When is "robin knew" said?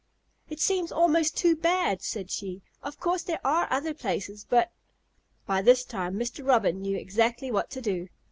6.43-6.97